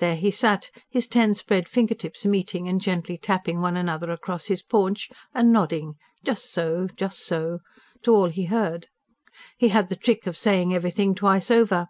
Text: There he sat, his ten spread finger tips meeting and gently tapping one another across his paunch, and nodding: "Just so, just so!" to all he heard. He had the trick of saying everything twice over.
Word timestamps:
There 0.00 0.16
he 0.16 0.30
sat, 0.30 0.70
his 0.90 1.06
ten 1.06 1.32
spread 1.32 1.66
finger 1.66 1.94
tips 1.94 2.26
meeting 2.26 2.68
and 2.68 2.78
gently 2.78 3.16
tapping 3.16 3.62
one 3.62 3.74
another 3.74 4.10
across 4.10 4.44
his 4.44 4.60
paunch, 4.60 5.08
and 5.34 5.50
nodding: 5.50 5.94
"Just 6.22 6.52
so, 6.52 6.88
just 6.94 7.20
so!" 7.24 7.60
to 8.02 8.12
all 8.14 8.28
he 8.28 8.44
heard. 8.44 8.88
He 9.56 9.68
had 9.68 9.88
the 9.88 9.96
trick 9.96 10.26
of 10.26 10.36
saying 10.36 10.74
everything 10.74 11.14
twice 11.14 11.50
over. 11.50 11.88